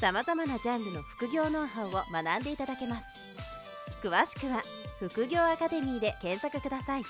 [0.00, 3.06] さまざまなジャンルの副業ノウハウを学んでいただけます
[4.02, 4.62] 詳しくは
[5.00, 7.02] 副業アカデミーで検索ください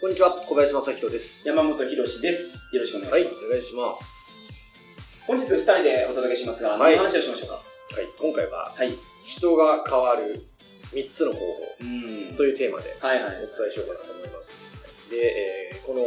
[0.00, 1.46] こんにちは、小林正宏です。
[1.46, 2.68] 山本博史です。
[2.74, 3.46] よろしくお願はいい、します。
[3.46, 4.80] お願いします。
[5.28, 7.54] 本日二人でお届けしますが、はい何の話をしましょうか？
[7.54, 7.62] は
[8.02, 8.98] い、今回は、はい。
[9.24, 10.44] 人が変わる
[10.92, 11.44] 3つの方法
[11.82, 14.64] うんというテーマではいはいお伝えしようかなと思います。
[15.08, 16.02] で、えーこの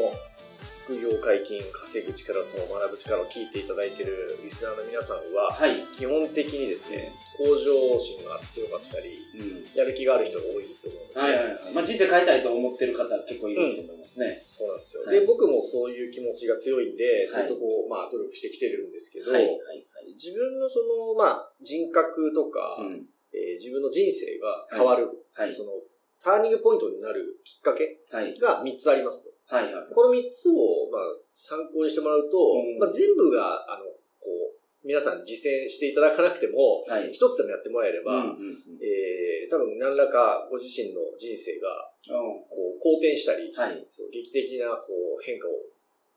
[0.86, 5.82] 副業解禁、稼ぐ力と学ぶ力を聞いていただいているリスナーの皆さんは、はい。
[5.98, 9.66] 基本的にですね、向上心が強かったり、うん。
[9.74, 11.26] やる気がある人が多いと思うんですね。
[11.26, 11.74] はいはいはい。
[11.74, 14.36] まあ人生変えたいと思ってる方結構いると思いますね。
[14.38, 15.04] そうなんですよ。
[15.04, 19.86] はいで、僕もそういう気持ちが強いんで、はいずっとこう、まあ、努力してきてるんですけど、はいはい
[20.22, 22.88] 自分のその、まあ、人格とか、はい。
[22.88, 23.10] うん。
[23.34, 25.54] えー自分の人生が変わる、はい。
[25.54, 25.72] その、
[26.22, 28.38] ターニングポイントになるきっかけはい。
[28.40, 29.56] が3つありますと。
[29.56, 29.94] はいはい。
[29.94, 30.56] この3つを、
[30.96, 33.86] まあ、参考にしてもらうと、うんまあ、全部が、あの、
[34.24, 37.12] こう、皆さん実践していただかなくても、はい。
[37.12, 41.70] 一つでもやってもらえれば、うんうんうんえー多分何らかご自身の人生が、
[42.10, 43.86] こう、好転したり、はい。
[43.90, 45.52] そう劇的な、こう、変化を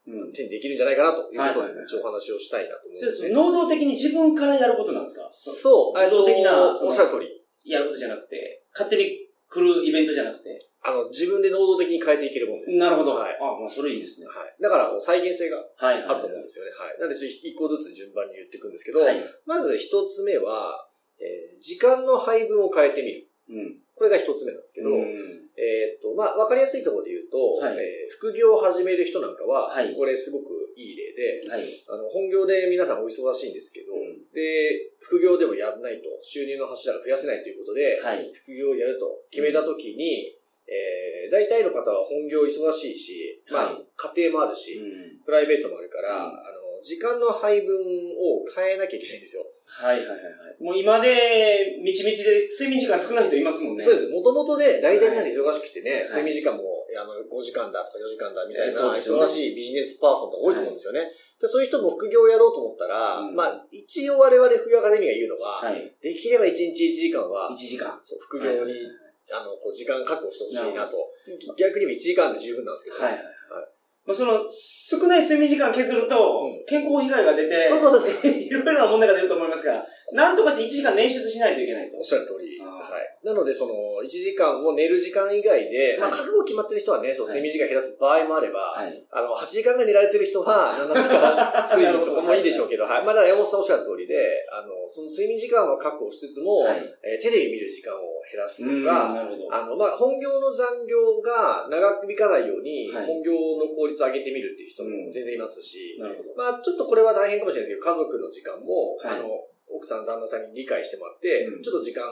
[0.09, 0.33] うん。
[0.33, 3.29] 手にできるんじゃないかなということで、一応お話をしたいなと思うんそですね。
[3.29, 5.29] れ能動的に自分からやることなんですか？
[5.31, 7.45] そう、自動的なおっしゃる通り。
[7.71, 10.59] やることじゃなくて、勝手に来るイベントじゃなくて。
[10.83, 12.77] あの、自分で能動的に変えていけるもんです。
[12.77, 13.17] なるほど。
[13.17, 13.37] はい。
[13.41, 14.27] あ、まあそれいいですね。
[14.29, 14.55] はい。
[14.61, 16.71] だから、再現性がはいあると思うんですよね。
[16.73, 17.01] はい。
[17.01, 19.21] なんで、ちょっと一個ずつ順番に言っていくんですけど、はい。
[19.47, 20.87] まず一つ目は、
[21.21, 23.27] えー時間の配分を変えてみる。
[23.51, 23.77] うん。
[23.97, 31.67] これが一つ目なんですけど、うんえーっと、まあ、わかりやすいところで言うと、はいえー副業を始める人なんかは、はいこれすごくいい例で、はい。
[31.89, 33.98] あの、本業で皆さんお忙しいんですけど、うん
[34.39, 38.31] で、副業でもやらないと収入の柱が増やせないということで、はい。
[38.33, 40.39] 副業をやると決めたときに、
[40.69, 43.85] えー、大体の方は本業忙しいし、まあ、はい
[44.15, 47.77] 家庭もあるし、うんプライベートもあるから、うんあの、時間の配分
[48.17, 49.45] を変えなきゃいけないんですよ。
[49.67, 50.63] はいはいはいはい。
[50.63, 53.85] もう今で、みちみちで睡眠時間少ない人いますもんね。
[53.85, 54.11] そうです。
[54.11, 56.63] もともとね、大体皆さん忙しくてね、はい睡眠時間も、
[56.99, 61.11] あの、5時間だとか4時間だみたいな、忙しいビジネスパーソンが多いと思うんですよね。
[61.41, 65.87] でそういう人も副業をやろうと思ったら、うんまあ、一応我々副業アカデミーが言うのが、はい。
[66.03, 67.97] できれば1日1時間は1、時間。
[68.03, 68.75] そう副業に、
[69.31, 70.99] あの、こう時間確保してほしいなと。
[70.99, 73.35] な逆に言えば1時間で十分なんですけど、はいはいはい。
[74.09, 77.69] まあ、その、少ない睡眠時間削るとうん、健康被害が出て。
[78.27, 82.05] いろいろな問題が出ると思いますから、なんとかして1時間捻出しないといけないとおっ。
[82.05, 82.59] しゃる通り。
[82.61, 83.27] はい。
[83.27, 89.05] なので、その、1時間を寝る時間以外で、まあ、はい覚悟決まってる人はね、そう、はい睡眠時間減らす場合もあれば、はい。
[89.11, 93.05] あの、8時間が寝られてる人は、7時間睡眠とかもいいでしょうけど、はい。
[93.05, 94.17] まあ、だ山本さんおっしゃる通りで、
[94.53, 96.79] あの、その睡眠時間は確保しつつも、はい。
[97.05, 99.13] えーテレビ見る時間を減らすとうん、か。
[99.51, 106.35] あの、まあ、本業の残業が長引かないように、はい本業の効率を上げてみるっていう人うんも全然いますし、なるほど。
[106.37, 109.29] まあ、ちょっとこれは大変かもしれないですけど、家族の時間も、はいあの、
[109.79, 112.03] 奥さん、旦那さんに理解してもらって、うんちょっと時間、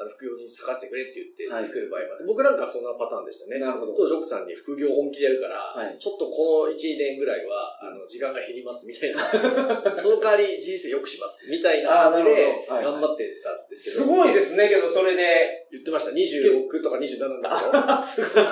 [0.00, 3.60] あの、副業に咲かせてくれって言ってはい作る場合もあって、僕なんかそんなパターンでしたね。
[3.60, 3.92] なるほど。
[3.92, 9.20] 当時奥さんに副業本気でやるから、はいちょっとこの1年ぐらいは、あの、時間が減りますみたいな、
[10.00, 15.60] その代わり人生良くしますみたいな感じで頑張ってたんですけど、すごいですね、けど、それで。
[15.70, 16.10] 言ってました。
[16.10, 18.44] 26とか27の頃すごい。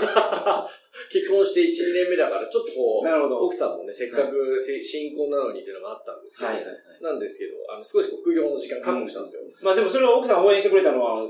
[1.12, 3.38] 結婚して1、2年目だから、ちょっとこう、なるほど。
[3.46, 7.02] 奥さんもね、せっかくせ新婚なのにっていうのがあったんですけど、はいはいはい。
[7.02, 9.42] なんですけど、あの、少しこう副業の時間確保したんですよ。
[9.62, 11.28] まあでもそれを奥さん応援してくれたのは、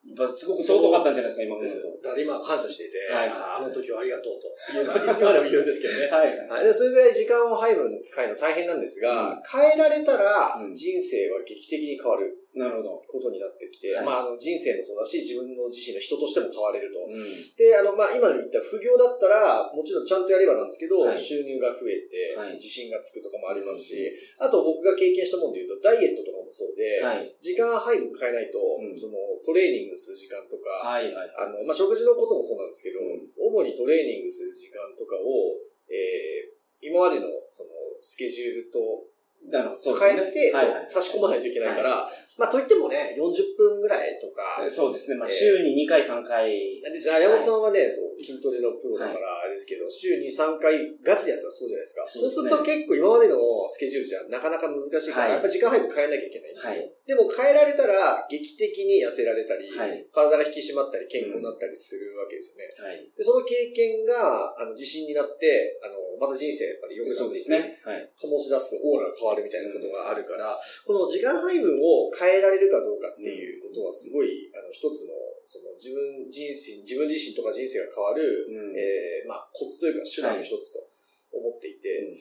[0.00, 2.08] やっぱすごく尊かったんじゃないですか、今思うと。
[2.08, 6.08] だから今感謝していて、はいああの時はありがとうというのは、いつまでも言うんですけどね。
[6.08, 13.02] はいはい、でそれぐらい時間を配分変えるの大変なんですが、変えられたらうん人生は劇的に変わるなるほど。
[13.06, 17.06] ことになってきて、はいまああの人生もそうだし、自分の自身の人としても変われると。
[17.06, 17.22] うん。
[17.54, 24.02] で、あの、まあ、今言った副業だったら、もちろんちゃんとやればなんですけど、はい収入が増えて、はい自信がつくとかもありますし、
[24.38, 27.30] あと僕が経験したもので言うと、ダイエットとかもそうで、はい。
[27.38, 29.14] 時間配分変えないと、うんその
[29.46, 31.30] トレーニングする時間とか、はいはい。
[31.38, 37.70] あの、まあ、食事のこともそうなんですけど、うん主にトレーニングする時間とかを、えー、今までのその
[38.00, 39.09] スケジュールと
[39.48, 39.80] なるほど。
[39.80, 40.60] そう変えて、ですね。
[40.60, 40.84] はいはい。
[40.88, 45.18] 差し込まないといけないから、まあ、といってもね、40分ぐらいとか、そうですね。
[45.18, 46.48] まあ、えー週に2回、3回。
[46.48, 52.06] でじゃあ、山本さんはね、そう、筋トレのプロだから、あれですけど、週に3回ガチでやったらそうじゃないですか。
[52.06, 53.36] そうですねると結構今までの
[53.68, 56.70] スケジュールじゃなかなか難しいから、はいやっぱり時間配分変えなきゃいけないんですよ。
[56.70, 62.70] はいでも変えられたら劇的に痩せられたり、はい体が引き締まったり健康になったりするわけですよね。
[62.78, 63.02] はい。
[63.10, 67.82] でその経験があの自信になって、あのまた人生やっぱり良くなってきて、そうですね。
[67.82, 68.06] はい。
[68.14, 70.54] 醸し出すオーラが変わるみたいなことがあるから、
[70.86, 75.14] この時間配分を変えられるかどうかっていうことはすごい、あの一つの
[75.50, 80.86] その自分人生、自分自身とか人生が変わる、うんえーまあ、コツというか手段の一つと
[81.34, 82.14] 思っていて、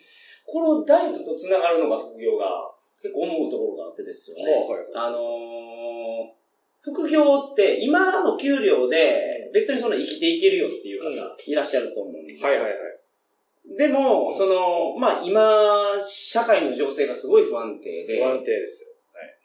[0.50, 4.50] このダイエットと繋がるのが副業が結構思うところがあってですよね。
[4.50, 6.40] はいはいあのー
[6.81, 11.12] 副業って今の給料で別にその生きていけるよっていう方
[11.46, 12.48] いらっしゃると思うんですよ。
[12.48, 13.78] はいはいはい。
[13.78, 18.90] でも、その、まあ今、社会の情勢がすごい不安定で、不安定ですよ。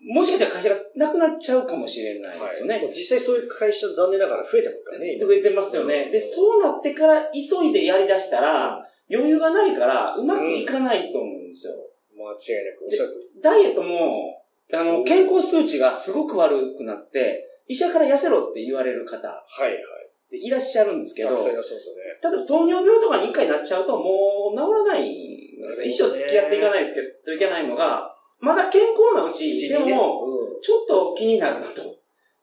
[0.07, 2.79] もしかしたら会社がなくなっちゃうかもしれないですよね。
[2.79, 5.27] もう実際そういう会社残念ながら増えてますからね、今。
[5.27, 6.11] 増えてますよね。
[6.11, 11.75] で、そうなってから急いでやり出したら、余裕がないからうまくいかないと思うんですよ。
[12.17, 13.31] 間違いなくおっしゃる。
[13.43, 14.43] ダイエットも、
[14.73, 19.81] あの、健康数値がすごく悪くなって、医者から痩せろって言われる方っはいはい。
[20.31, 22.43] ていらっしゃるんですけど、たくさんい例えらっしゃいますよね。
[22.43, 25.87] ば糖尿病とかに一回なっちゃうともう治らないんですよ。
[25.87, 28.14] 一生付き合っていかないですけど、いけないのが、
[28.45, 30.61] まだ健康なうち、でも、うん。
[30.63, 31.83] ちょっと気になるなと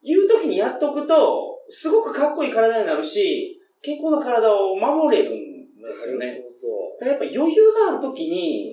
[0.01, 5.33] いう時にやっとくと、すごくかっこいい体になるし、健康な体を守れるん
[5.81, 6.41] ですよね。
[6.99, 8.35] だからやっぱ余裕がある時ど。
[8.35, 8.69] に、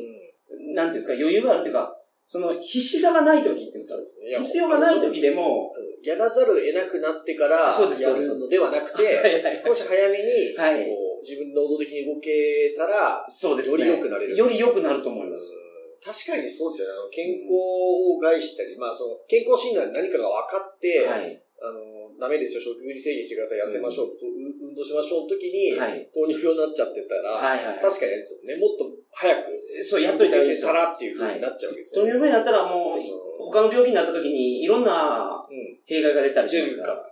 [0.68, 0.74] うん。
[0.74, 1.94] なんていうんですか、余裕があるっていうか、
[2.26, 3.94] その必死さがない時っていうんです
[4.38, 6.06] か、必要がない時でも、うん。
[6.06, 10.86] やらざるを得なくなってから、そうですやるのではなくて、 少し早めに、はい。
[11.22, 13.86] 自分能動的に動けたら、そうですね。
[13.86, 14.36] より良くなれる。
[14.36, 15.67] より良くなると思います。
[15.98, 16.94] うん確かにそうですよね。
[16.94, 21.42] あの健康を害したり、まあその健康診断で何かが分かって、はい。
[21.60, 24.30] あの、ダメですよ、食事制限してください、痩せましょう、とう
[24.62, 26.06] 運動しましょうの時に、はい。
[26.14, 27.78] 糖尿病になっちゃってたら、はいはい。
[27.82, 28.54] 確かにですよね。
[28.62, 29.50] もっと早く、
[29.82, 30.74] そう、やっといたらいいですよた。
[30.74, 32.12] らっていうふうになっちゃうわけです糖よね。
[32.14, 35.78] 尿病になったらもう、うん他の病気になった時にいろんなうん。
[35.86, 36.90] 弊害が出たりしますか。
[36.90, 36.94] ら。
[36.94, 37.02] うん。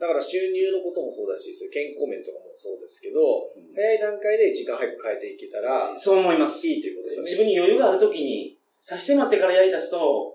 [0.00, 6.66] だから収入のこともそうだし、健康面とかもそうですけど、うん早い段階で時間配分変えていけたら、そう思います。
[6.66, 7.30] いいということですよね。
[7.30, 10.33] 自分に余裕がある時に、差し迫ってからやり出すと、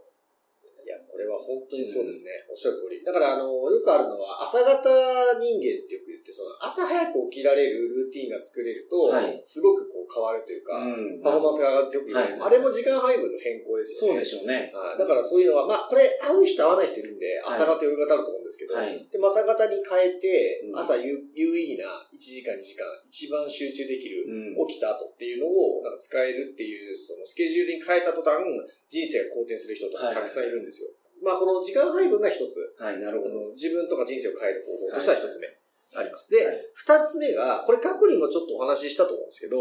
[1.40, 2.44] は本当にそうですね。
[2.50, 3.00] おっしゃる通り。
[3.04, 14.20] だから、あの、よくあるのは、朝型人間ってよく言って、その、朝早く起きられるルーティンが作れると、はいすごくこう変わるというか、んパフォーマンスが上がってよくはいあれも時間配分の変更ですよね。
[14.20, 14.74] そうでしょうね。
[14.74, 19.08] はいだからそういうのは、まあ、これ、合う人合わない人いるんで、はい朝型、夜型あると思うんですけど、はい。
[19.08, 28.44] で、朝型に変えてう、ん朝有有意義な1時間、2時間、一番集中できる、うん起きた後っていうのをなんか使えるっていう、そのスケジュールに変えた途端、
[28.90, 30.90] 人生が好転する人とかたくさんいるんですよ。
[31.24, 33.54] まあ、この時間配分が一つ、はい、なるほど。
[33.54, 35.48] 自分とか人生を変える方法としては一つ目
[35.96, 36.30] あります。
[36.30, 39.58] ではい、二、つ目が、これ過去にもちょっとお話ししたと思うんですけど、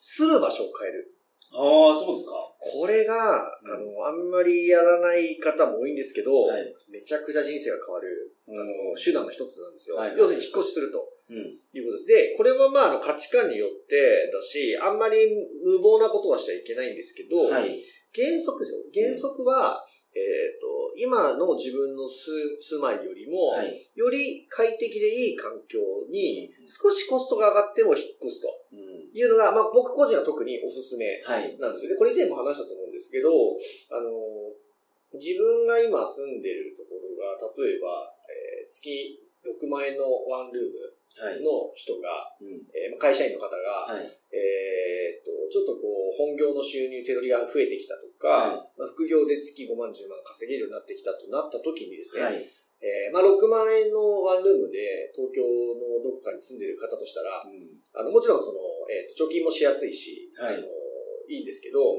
[0.00, 1.14] する場所を変える。
[1.52, 2.34] ああ、そうですか。
[2.58, 9.96] これが、あの、あんまりやらない方も多いんですけど、はいめちゃくちゃ人生が変わる、あの、手段の一つなんですよ。
[9.96, 11.12] はい要するに引っ越しすると。
[11.30, 11.38] うん。
[11.72, 12.06] いうことです。
[12.06, 15.28] で、これはまあ、あの価値観によってだし、あんまり
[15.64, 17.82] 無謀なことはしちゃいけないんですけど、はい。
[18.14, 18.84] 原則ですよ。
[18.92, 23.80] 原則は、えっ、と、今の自分の住住まいよりも、はい。
[23.94, 25.80] より快適でいい環境
[26.10, 29.08] に、少しコストが上がっても引っ越すとうん。
[29.12, 31.56] いうのが、まあ僕個人は特におすすめはい。
[31.58, 31.96] なんですよね。
[31.96, 33.30] これ以前も話したと思うんですけど、
[33.90, 34.10] あの、
[35.18, 41.42] 自分が今住んでるところが、例えば、えー月6万円のワンルームはい。
[41.44, 42.64] の人が、うん。
[42.72, 44.06] えー会社員の方が、はい。
[44.32, 52.48] えーっと、ちょっとこう、本業の収入、手取りが増えてきたとか、はまあ、副業で月5万、10万稼げるようになってきたとなった時にですね、はい。
[52.82, 57.76] えーまあ、6万円のワンルームで東京のどこかに住んでる方としたら、うん。
[57.92, 58.58] あの、もちろんその、
[58.88, 60.66] えーっと、貯金もしやすいし、はいあの、
[61.28, 61.98] いいんですけど、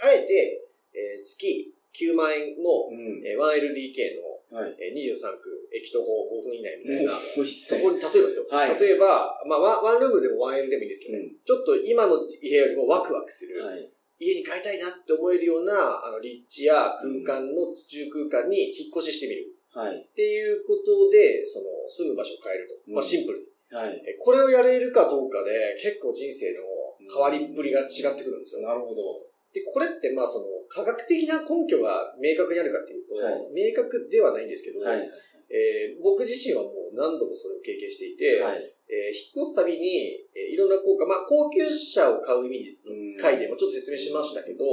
[0.00, 3.22] あえて、えー月9万円の、うん。
[3.26, 4.70] えー 1LDK の、はい。
[4.78, 7.18] えー23区、駅徒歩5分以内みたいな。
[7.18, 8.46] そこに、例えばですよ。
[8.48, 13.90] はい例えば、まあ、ワンワンルームでも 1L でもいいんですけどね、うんちょっと今の部屋よりもワクワクする、はい。
[14.22, 15.74] 家に帰りたいなって思えるような、
[16.06, 19.58] あの、立地や空間の住空間に引っ越ししてみる。
[19.74, 19.98] はい。
[19.98, 22.92] っていうことで、その、住む場所を変えると。
[22.94, 23.50] まあ、うんシンプルに。
[23.74, 24.02] はい。
[24.06, 25.50] えこれをやれるかどうかで、
[25.82, 26.62] 結構人生の
[27.10, 28.62] 変わりっぷりが違ってくるんですよ。
[28.62, 29.26] なるほど。
[29.52, 35.08] で、これって、まあ、その、科学的な根拠が明確にあるかっていうと、はい明確ではないんですけど、はい。
[35.50, 38.62] えー僕自身はもう何度もそれを経験していて、はい。
[38.88, 44.64] えー引っ越すたびに、えーいろんな効果、まあ、高級車を買う意味うん回でもちょっと説明しましたけど、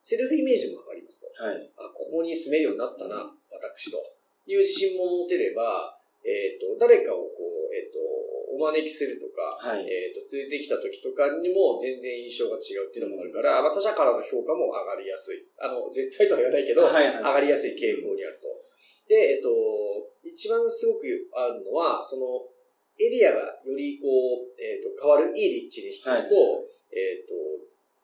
[0.00, 1.44] セルフイメージも上がりますと。
[1.44, 1.70] はい。
[1.76, 3.98] あ、ここに住めるようになったな、私と。
[4.46, 5.95] いう自信も持てれば、
[6.26, 8.02] えっ、と、誰かをこう、えっ、と、
[8.50, 9.86] お招きするとか、はい。
[9.86, 15.46] えっ、と、連れてきた時とかにも全然印象が違うっていうのもあるから、まあ他者からの評価も上がりやすい。
[15.62, 18.50] あの、絶対とは言わないけど、はいはい上がりやすい傾向にあると。
[19.06, 19.54] で、えっ、と、
[20.26, 22.42] 一番すごくあるのは、その、
[22.98, 24.08] エリアがよりこ
[24.42, 27.36] う、えっ、と、変わる、いい立地に引っ越すと、えっ、と、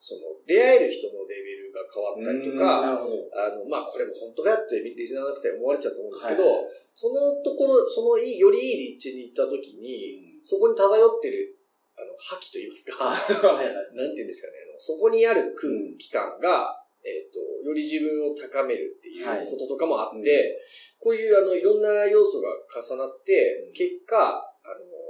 [0.02, 2.82] その、出会える人のレベルが変わったりとうんか。
[2.82, 6.82] あの、まあ、これも本当かよってリスナーの方に思われちゃうと思うんですけど、はい。
[6.92, 11.54] そのところ、そのいい、よりいい立地に行った時に、そこに漂ってる、
[11.94, 13.14] あの、覇気と言いますか、
[13.54, 13.74] はいはい。
[13.94, 19.46] なんて言うんですかね、あのそこにある空気感が、えっ、と、より自分を高めるっていうはい。
[19.46, 20.58] こととかもあって、
[20.98, 21.06] うん。
[21.06, 22.48] こういうあの、いろんな要素が
[22.82, 23.72] 重なって、うん。
[23.72, 24.18] 結果、
[24.64, 25.01] あの、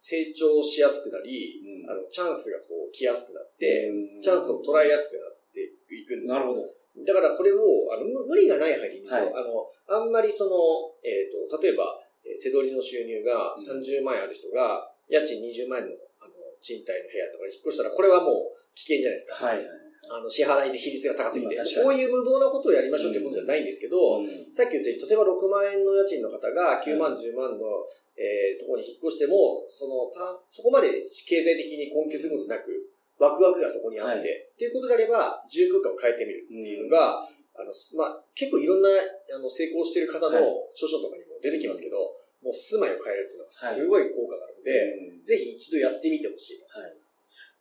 [0.00, 5.60] 成長しやすくなり、うんあの、チャンスがこう来やすくなって、うんチャンスを捉えやすくなって
[5.94, 6.38] いくんですよ。
[6.38, 7.04] なるほど。
[7.06, 7.62] だからこれを、
[7.94, 9.30] あの、無無理がない範囲でいいんですよ。
[9.30, 10.58] はいあの、あんまりその、
[11.02, 19.34] えっ、と、例えば、えー手取りの収入がうん30万円ある人が、家賃20万円の、あの、賃貸の部屋とかに引っ越したら、これはもう危険じゃないですか。
[19.34, 19.87] はいはい。
[20.06, 21.56] あの、支払いで比率が高すぎて。
[21.56, 27.86] こういう無謀なことをやりましょうってことじゃないんですけど、うんさっき言ったように、例えば6万円の家賃の方が9万、10万の、
[28.16, 30.90] えーところに引っ越しても、その、た、そこまで
[31.26, 37.28] 経済的に困窮することなく、ワクワクがそこにあって、はいっていうことであれば、住空間を変えてみるっていうのが、
[37.58, 46.62] あの、すまあ、結構いろんな、あの、成功してる方のはい著書とかにも出てきますけど、もう住まいを変えるっていうのははいすごい効果があるので、うんぜひ一度やってみてほしい。
[46.70, 46.94] はい。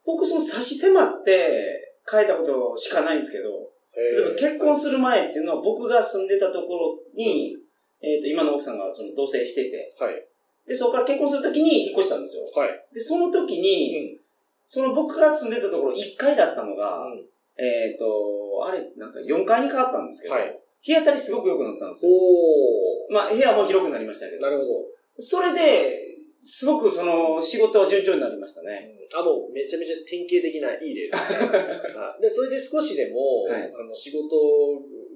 [0.06, 3.70] 僕、その差し迫って変えたことしかないんですけど、
[4.38, 7.58] 結婚する前っていうのは僕が住んでたところに、
[8.02, 10.24] えっ、と、今の奥さんがその同棲してて、はい。
[10.68, 12.44] で、そこから結婚するときに引っ越したんですよ。
[12.56, 12.86] はい。
[12.94, 14.20] で、その時に、
[14.62, 17.26] その僕が住んでたところ1階だったのが、うん
[17.60, 18.06] えっ、と、
[18.64, 22.12] あれ、なんか4階に変わったんですけど、はい日当たりすごく良くなったんですよ。
[22.14, 23.14] おー。
[23.14, 24.42] まあ、部屋も広くなりましたけど。
[24.42, 24.70] なるほど。
[25.20, 26.07] それで、
[26.48, 28.96] すごくその仕事は順調になりましたね。
[29.12, 31.44] あ、もうめちゃめちゃ典型的ないい例ですね。
[31.44, 34.32] はいで、それで少しでも、はいあの仕事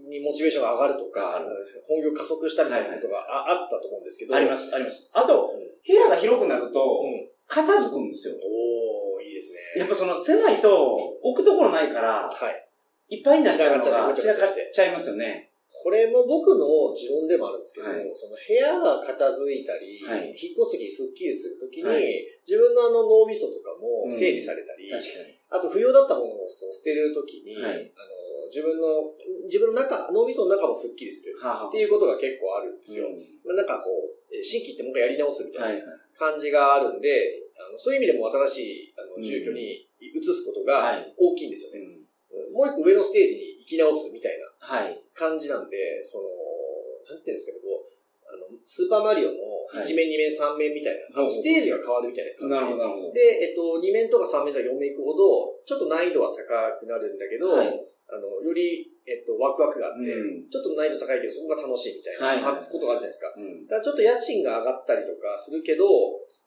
[0.10, 1.42] にモチベーションが上がるとか、
[1.88, 4.36] 本業加速したみたいなことがあ,、あったと思うんですけど。。
[4.36, 5.10] ありますす、あります。
[5.16, 8.36] あと、うん部屋が広くなると、うん片付くんですよ。
[8.36, 9.60] おー、いいですね。
[9.78, 12.68] やっぱその狭いと置くところないから、はい。
[13.10, 15.51] いっぱいになっちゃうのが散らかっちゃいますよね。
[15.82, 22.04] これも僕の持論でもあるんですけど、はいその部屋が片付いたり、はい引っ越すときにスッキリするときに、はい
[22.46, 25.38] 自分のあの脳みそとかも整理されたり、確かに。
[25.50, 28.22] あと不要だったものをそう捨てるときに、はいあの
[28.52, 29.16] 自分の、
[29.48, 33.08] 自分の中、脳みその中もスッキリするっていうことが結構あるんですよ。
[33.08, 35.86] うんまあなんかこう、えー新規ってもう一回やり直すみたいな。
[36.22, 38.58] 感じがあるんで、あのそういう意味でも新し
[38.92, 41.80] いあのうん住居に移すことがはい大きいんですよね。
[41.80, 42.02] うんうん
[42.54, 45.01] もう一個上のステージに行き直すみたいなはい。
[45.14, 46.28] 感じなんで、その、
[47.16, 48.02] なんていうんですかね、こう、
[48.32, 49.38] あの、スーパーマリオの
[49.72, 52.78] はい1面、2面、3面みたいな、ほうほうステージが変わるみたいな感じ。
[52.78, 53.14] なるほど。
[53.14, 63.34] で、えっと、2面とか3面とか4面行くほど、ちょっと難易度は高くなるんだけど、はいあの、より、えっと、ワクワクがあって、うんちょっと難易度高いけど、そこが楽しいみたいな、はいはいことがあるじゃないですか。
[63.36, 63.66] うん。
[63.66, 65.88] だからちょっと家賃が上がったりとかするけど、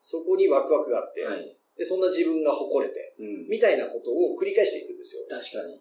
[0.05, 1.57] そこにワクワクがあって、はい。
[1.77, 3.49] で、そんな自分が誇れて、うん。
[3.49, 5.25] みたいなことを繰り返していくんですよ。
[5.25, 5.81] 確かに。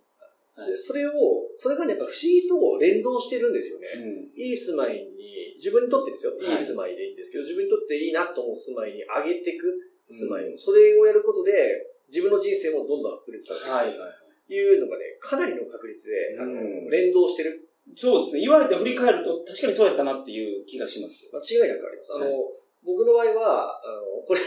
[0.56, 1.12] はいで、それを、
[1.58, 3.88] それがね、やっぱ不思議と連動してるんですよね。
[3.98, 4.40] うん。
[4.40, 6.38] いい住まいに、自分にとってですよ。
[6.38, 9.66] はいいい住まいでいいんですけど、自分にとっていいなと思う住まいに上げていく
[10.12, 13.72] 住まいを、うんそれをやることで、自分の人生もどんどんアップデートされていく。
[13.72, 14.54] はいはい。
[14.54, 17.70] いうのがね、かなりの確率で、あのうん連動してる。
[17.96, 18.42] そうですね。
[18.42, 21.32] 言われて振り返ると確かにそうやったなっていう気がします。
[21.34, 22.14] 間違いなくあります。
[22.14, 24.42] あの、はい僕の場合は、あの、これ、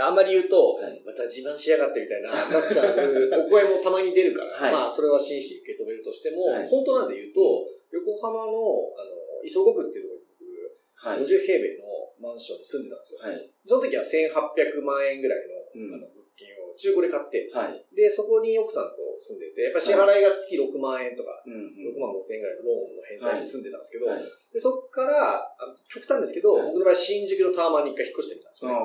[0.00, 8.56] あんまり言うと、はいまた自慢しやがってみたいな、なっちゃうお声もたまに出るから、はいまあ、それは真摯に受け止めるとしても、はい本当なんで言うと、横浜の、
[8.96, 10.48] あの、磯子区っていうところに僕、
[10.96, 11.20] はい。
[11.20, 13.20] 50平米のマンションに住んでたんですよ。
[13.20, 13.50] はい。
[13.66, 17.84] その時は1800万円ぐらいの,、うんあの物件を中古で買って、はい。
[17.92, 24.24] で、そこに奥さんと住んでて、やっぱ支払いが月6万円とか、うん6万5千円ぐらいのローンの返済に住んでたんですけど、はい。
[24.24, 28.78] でそこから、あ極端ですけど、はい僕の場合新宿のタワマンに一回引っ越してみたんですよね。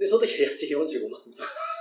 [0.00, 1.20] で、その時は家賃45万。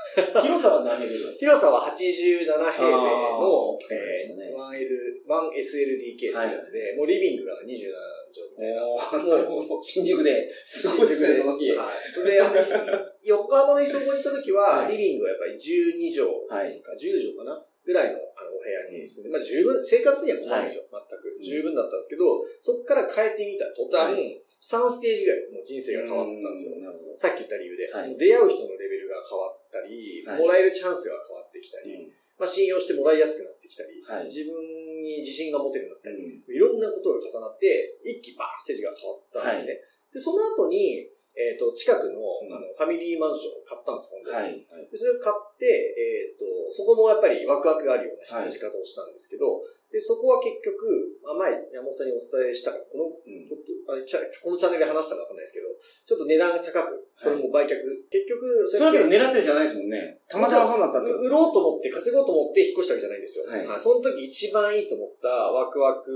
[0.43, 8.85] 広さは何平米広さは87平米のえー 1L、1SLDK っていうやつで、もうリビングが27畳みたいな。
[8.85, 9.81] おーなるほど。
[9.81, 10.49] 新宿で。
[10.65, 11.75] すごいですね、その家。
[11.75, 12.09] ははい。
[12.09, 12.41] それで、
[13.23, 16.81] 横浜の磯子に行った時は、はいリビングはやっぱり12畳い。
[16.81, 17.65] か10畳かな？
[17.85, 18.19] ぐらいの
[18.50, 21.38] お部屋にまあ十分、生活には困らないですよ、全く。
[21.41, 24.20] 十分だったんですけど、そこから変えてみた途端、は
[24.60, 26.75] 3ステージぐらいもう人生が変わったんですよ。
[27.15, 28.15] さっき言った理由で、はい。
[28.20, 30.39] 出会う人のレベルが変わったり、はい。
[30.39, 34.27] もらえるチャンスが変わってきたり、まあ、信用してもらいやすくなってきたり、はい。
[34.27, 34.60] 自分
[35.00, 36.56] に自信が持てるようになったり、うん。
[36.56, 39.79] いろんなことが重なって、一気にバーッステージが変わったんですね。
[40.12, 41.08] で、その後に、
[41.39, 44.36] えっ、と、近くの、うんあの、ファミリーマンションを買ったんです、今度。
[44.36, 44.51] はい。
[44.67, 44.91] はい。
[44.91, 57.81] で、それを買って、えっ、と、そこもやっぱりワクワクがあるような引っ越し方をしたんですけど、で、そこは結局、まあ、前、山本さんにお伝えしたから、この、うんちょっとあこのチャンネルで話したかわかんないですけど、ちょっと値段が高く、それも売却、
[58.13, 60.22] 結局、それはけどれ狙ってじゃないですもんね。
[60.29, 63.50] たまたまそうなったってこと売ろうと思って、稼ごうと思って引っ越したわけじゃないんですよ。
[63.50, 66.12] はいその時一番いいと思ったワクワク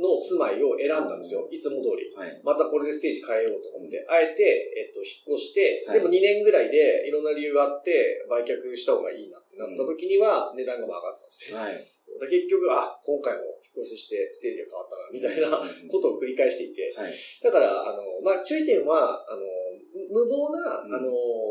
[0.00, 1.48] の住まいを選んだんですよ。
[1.52, 2.08] いつも通り。
[2.16, 2.40] はい。
[2.44, 4.42] またこれでステージ変えようと思って、あえて、
[4.76, 11.58] えっと、引っ越して、はいでも2年ぐらいでいろんな理由があって、売却した方がいいなってなった時には、値段がまあ上がってたんですね。
[11.58, 11.97] はい。
[12.18, 15.48] で結局、あ、今回も引っ越ししてステージが変わったな、みたいな
[15.90, 17.12] ことを繰り返していて、はい。
[17.42, 19.42] だから、あの、まあ、注意点は、あの、
[20.10, 20.94] 無謀な、うん。
[20.94, 21.08] あの、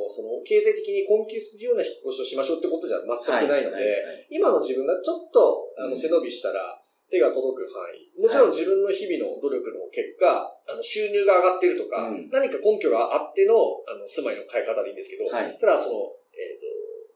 [0.09, 5.97] その、経済的に困窮するような引っ越しをしましょうってことじゃ全くないので、はい今の自分がちょっと、あの、うん。
[5.97, 8.11] 背伸びしたら、手が届く範囲。
[8.19, 12.29] もちろん自分の日々の努力の結果、あの、収入が上がってるとか、うん。
[12.29, 13.55] 何か根拠があっての、
[13.87, 15.57] あの、住まいの変え方でいいんですけど、はい。
[15.59, 16.67] ただ、その、えっ、と、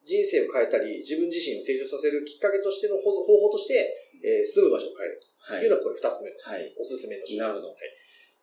[0.05, 3.93] 人生を変えたり、自分自身を成長させるきっかけとしての方方法として、
[4.23, 6.73] えー住む場所を変えるはというのはこれ二つ目のはい。
[6.77, 7.77] おすすめの手なるほどはい。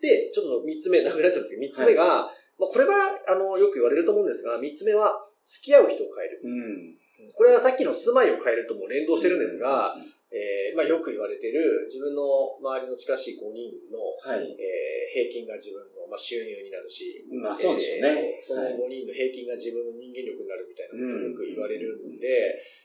[0.01, 6.41] で、ちょっと三つ目なくなっちゃったんですけど、三つ目が、まあこれは、あの、よく言われると思うんですが、三つ目は、付き合う人を変える。
[6.45, 7.33] うん。
[7.35, 9.95] これはさっきの住まいを変えるとも連動してるんですが、
[10.31, 12.23] えーまあよく言われてる、自分の
[12.61, 14.45] 周りの近しい5人の、はい。
[14.59, 18.37] えー平均が自分の、まあ、収入になるし、まあそうでしょうね。
[18.37, 22.29] えーそのはい5人の平均が自分の人間力になるみたいなことをうんよく言われるんで、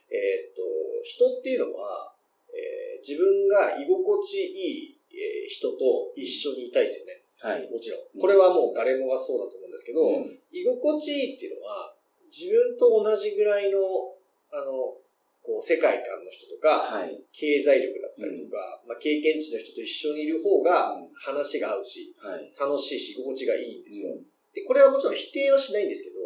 [0.07, 0.63] えーっと、
[1.03, 2.15] 人っていうのは、
[2.55, 7.19] えー自分が居心地いい、えー人と一緒にいたいですよね。
[7.43, 7.67] はい。
[7.69, 8.07] もちろん。
[8.15, 11.91] うんこれはもう誰もがそうだと思うんですけど、うん居心地いいっていうのは、
[12.31, 13.79] 自分と同じぐらいの、
[14.49, 14.95] あの、
[15.43, 17.19] こう、世界観の人とか、はい。
[17.31, 22.51] 経済力だったりとか、まあ、経験値の人と一緒にいる方がうん話が合うし、はい。
[22.59, 24.15] 楽しいし、居心地がいいんですよ。
[24.15, 26.21] うんで、これはもちろん否定はしないんですけど、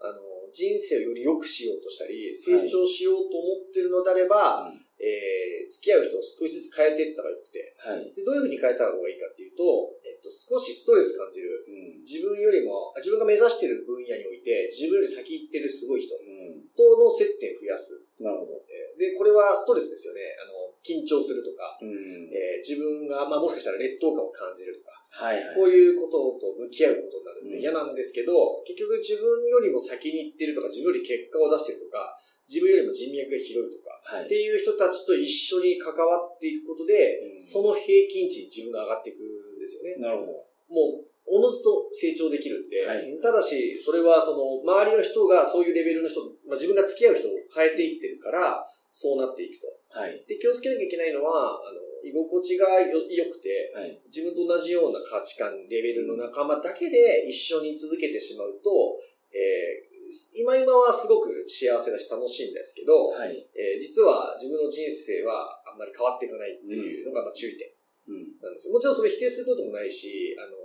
[0.00, 8.10] あの、人生をより良くしようとしたり、成長しようと思ってるのであれば、えー、付き合う人を少しずつ変えていったらよくて、はい。
[8.16, 12.02] でどういうふうに変えた方がいいかっていうと、えっと、少しストレス感じる、うん。
[12.02, 16.66] 自分よりも、あ自分が目指している分野において、自分より先行ってるすごい人うん。
[16.74, 18.00] との接点を増やす。
[18.20, 18.52] なるほど。
[18.66, 20.20] えーで、これはストレスですよね。
[20.42, 22.26] あの、緊張するとか、うん。
[22.34, 25.54] えー自分が、まあもしかしたら劣等感を感じるとか、はいはい。
[25.54, 32.18] こういうことと向き合うことになるんうんで嫌なんですけど、結局自分よりも先に行ってるとか、自分より結果を出してるとか、
[32.50, 34.34] 自分よりも人脈が広いとか、はいって。
[34.34, 39.94] いう人たちと一緒に関わっていくことで、うんその平均値に自分が上がっていくんですよね。
[40.02, 40.32] なるほど。
[40.66, 49.98] もう、おのずと成長できるんで、はいただし、それはその、周りの人がそういうレベルの人、まあ、自分が付き合う人を変えていってるから、そうなっていくと。
[49.98, 50.24] はい。
[50.26, 54.00] で、気をつけなきゃいけないのは、あの、居心地がよ良くて、はい。
[54.06, 58.98] 自分と同じような価値観、レベルの仲間だけで一緒に続けてしまうと、
[59.32, 59.88] えー
[60.32, 63.44] 今今はすごく幸せだし楽しいんですけど、はい。
[63.52, 67.68] えー実は自分の人生はあんまり変わっていかないっていうのがまあ注意点
[68.08, 68.40] うん。
[68.40, 68.74] なんですよ。
[68.74, 70.56] もちろんそれ否定することもないし、あの、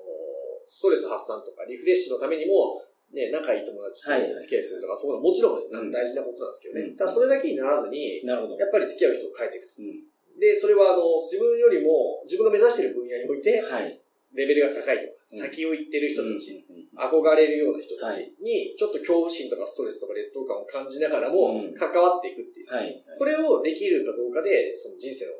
[0.65, 2.81] ストレス発散とかリフレッシュのためにも、
[3.13, 6.97] ね、仲いい友達とお付き合いするとか、そういうのはもちろんうん大事なことなんですけどうんね。
[6.97, 8.25] ただそれだけにならずに。
[8.25, 9.73] やっぱり付き合う人を変えていくと。
[9.77, 10.01] うん。
[10.39, 14.01] で、それはあの、自分よりも、自分が目指している分野において、はい。
[14.33, 22.69] レベルが高いとか、うん先を行ってる人たち、うん憧れるような人たちに、ちょっと恐怖心とかストレスとか劣等感を感じながらもうん、関わっていくっていう。
[22.69, 23.03] はい。
[23.17, 25.33] これをできるかどうかで、その人生の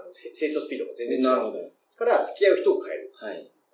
[0.00, 1.72] あのせ成長スピードが全然違う。
[1.96, 3.12] から、付き合う人を変える。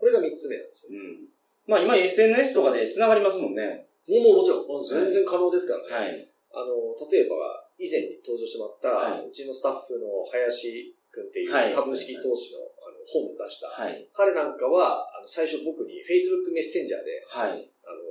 [0.00, 0.12] はい。
[0.12, 0.96] これが三つ目なんですよ。
[0.96, 1.28] うん。
[1.68, 3.86] まあ今 SNS とかで繋がりますもんね。
[4.08, 6.08] もうもちろん、全然可能ですからね。
[6.08, 6.28] はい。
[6.50, 7.36] あの、例えば、
[7.78, 13.68] 以前に登場してもらった、はいうちのスタッフの林くんっていうはい株式投資のあの本を出した。
[13.68, 14.08] はい。
[14.12, 17.70] 彼なんかは、あの最初僕に Facebook メッセンジャーで、はい。
[17.84, 18.02] あの、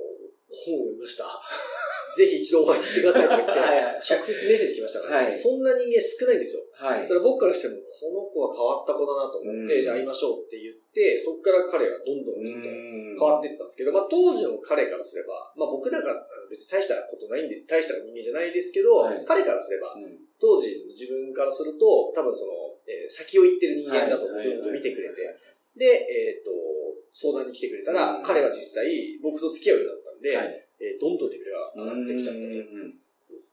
[0.48, 1.24] 本を読みました。
[2.16, 3.62] ぜひ一度お会いしてくださいって言って、
[4.00, 5.32] 直接メッセージ来ましたから、はい。
[5.32, 6.62] そんな人間少ないんですよ。
[6.74, 7.02] はい。
[7.04, 7.14] だか。
[7.14, 9.82] ら僕からしても、この子は変わった子だなと思って、うん。
[9.82, 12.90] じゃあ会いましょうって言って、そこから彼はどんどんどんどん。
[13.14, 16.16] 変変わっていったんですけど、まあ当時の彼からすれば、まあ僕なんか
[16.48, 19.24] 別に大したことないんで、大した人間じゃないですけど、はい。
[19.28, 20.16] 彼からすれば、うん。
[20.40, 25.36] 当時の自分からすると、多分その、えー先を行ってる人間だと僕はいのことを見てくれて、はい
[25.76, 26.50] で、えっ、と、
[27.12, 28.22] 相談に来てくれたら、うん。
[28.22, 32.46] 彼は実際僕と付き合うようになったんで、はいえーどんどんレベルが上がってきちゃったと。
[32.46, 33.00] うん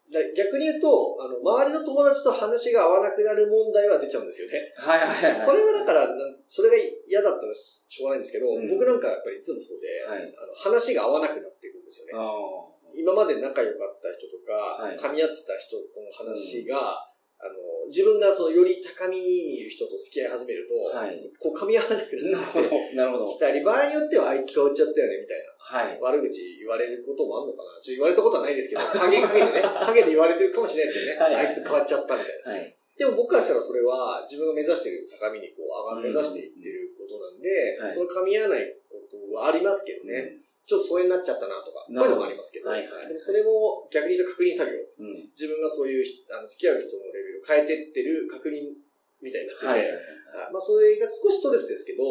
[0.08, 4.72] だ逆に言うと、あの、周りの友達と話が合わなくなる問題は出ちゃうんですよね。
[4.78, 5.46] はいはいはい。
[5.46, 6.08] これはだから、
[6.48, 10.24] それが嫌だったらしょうがないんですけど、うん僕なんかやっぱりいつもそうで、はい。
[10.24, 12.24] あの話が合わなくなっていくんですよね。
[12.24, 12.24] あ
[12.96, 17.07] 今まで仲良かった人とか、はい噛み合ってた人との話が、
[17.39, 17.54] あの、
[17.89, 21.21] 自分がそのより高みにいる人と付き合い始めると、はい。
[21.39, 22.69] こう噛み合わなくななるほど。
[22.95, 23.28] なるほど。
[23.28, 25.58] きたり、場合によってはあいつ変わっちゃったよね、みたいな。
[25.58, 26.00] はい。
[26.02, 27.78] 悪口言われることもあるのかな？
[27.84, 32.52] ちょっと言われたことはないですけど、 影影でね、影で言われてるかもしれないですけどね、はいあいつ変わっちゃったみたいな。
[32.54, 32.78] はい。
[32.97, 44.80] でも僕からしたらそれは自分が目指している高みにこう上が目指していってることなんで、はいその噛み合わないことはありますけどね、ちょっと疎遠になっちゃったなとか、こういうのもありますけど、はいはいでもそれも逆に言うと確認作業。
[45.00, 45.30] うん。
[45.36, 48.73] 自分がそういうあの付き合う人のレを変えてってる確認
[49.21, 49.93] みたいになってて、
[50.52, 52.04] まあそれが少しストレスですけど、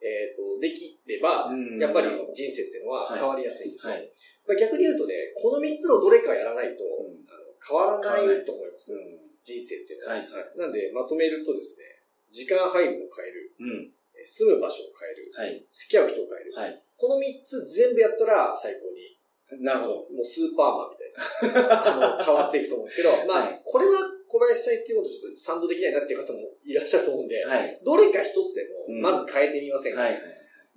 [0.00, 3.92] えっ、と、できれば、やっぱり人生っていうのは変わりやすいんですよ。
[3.92, 4.08] はい。
[4.48, 8.96] まあ、逆に言うとね、この3つのどれかやらないと、うんあの変わらないと思います。
[8.96, 9.20] うん。
[9.44, 10.16] 人生っていうのは。
[10.16, 12.00] はいなんで、まとめるとですね、
[12.32, 13.92] 時間配分を変える、うん。
[14.16, 15.66] え住む場所を変える、はい。
[15.70, 16.52] 付き合う人を変える。
[16.56, 16.82] はい。
[16.96, 19.20] この3つ全部やったら最高に、
[19.60, 19.94] なるほど。
[20.16, 27.82] もうスーパーマンみたいな、あの 変わっていくと思うんですけど、まあ、はいこれは小林さん言っていうことちょっと賛同できないなっていう方もいらっしゃると思うんで、はい。
[27.82, 30.22] どれか一つでも、うんまず変えてみませんか、はい。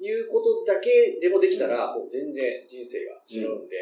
[0.01, 3.77] いうことだけでもできたら、もう全然人生が違うんで、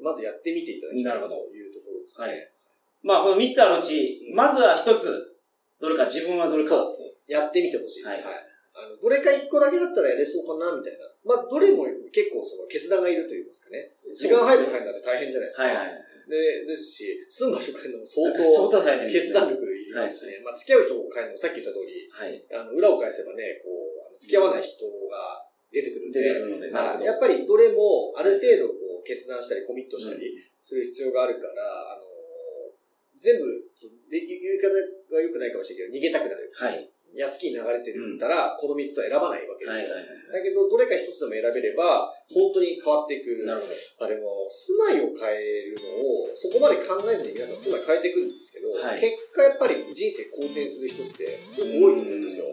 [0.00, 2.26] まずやってみていただきたいというところですね。
[2.26, 2.52] はい
[3.02, 5.34] まあ、この3つあるうち、まずは1つ、
[5.80, 6.94] どれか自分はどれか。
[7.28, 8.08] やってみてほしいです。
[8.08, 11.10] はいあのどれか一個だけだったらやれそうかな、みたいな。
[11.26, 11.82] まあ、どれも
[12.14, 13.90] 結構その決断がいると言いますかね。
[14.14, 15.64] 時間配分変えるなんて大変じゃないですか。
[15.64, 16.04] はいはい。
[16.28, 20.40] で、ですし、住む場所変えるのも相相当決断力いりますしね。
[20.44, 22.36] まあ、付き合う人を変えるのもさっき言った通り、はい。
[22.52, 26.20] あの、裏を返せばね、こう、付き合わない人が出てくるんで。
[27.04, 32.04] やっぱりどれもある程度こう決断したりコミットしたりする必要があるから、あの
[33.16, 33.46] 全部、
[34.10, 34.70] で言い方
[35.10, 36.50] が良くないかもしれないけど、逃げたくなる。
[36.54, 36.90] はい。
[37.14, 39.94] 安きに流れてるんだら、この3つは選ばないわけですよ。
[40.32, 43.44] だけど、どれか一つでも選べれば、本当に変わっていく。
[43.46, 43.74] なるほど。
[44.04, 52.46] あでも、住まいを変えるのを、そこまで考えずに皆さん住まい変えていくんですけど、はい結果やっぱり人生好転する人ってすごく多いと思うんですよ。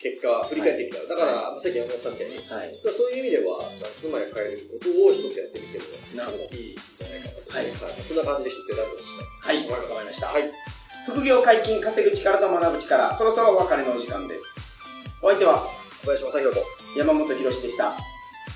[0.00, 1.06] 結果、振り返ってみたら。
[1.06, 2.76] だから、さっき山本さんみたいに、はい。
[2.76, 5.84] そういう意味では、住まいを変えることを一つやってみても。
[5.84, 7.50] いいんじゃないかなと。
[7.56, 9.70] はいそんな感じで一つ選んでほしいなはい。
[9.70, 10.26] わかりました。
[10.28, 10.73] はい。
[11.06, 14.74] 副業解禁、稼ぐ力と学ぶ力、そろそろお別れのお時間です。
[15.20, 15.66] お相手は
[16.02, 16.64] 小林正弘と。
[16.96, 17.94] 山本博史でした。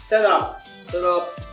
[0.05, 0.63] さよなら。
[0.91, 1.48] さよなら。